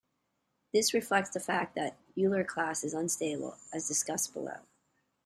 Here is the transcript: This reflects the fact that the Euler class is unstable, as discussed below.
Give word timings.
This 0.73 0.95
reflects 0.95 1.29
the 1.29 1.39
fact 1.39 1.75
that 1.75 1.95
the 2.15 2.25
Euler 2.25 2.43
class 2.43 2.83
is 2.83 2.95
unstable, 2.95 3.57
as 3.71 3.87
discussed 3.87 4.33
below. 4.33 4.61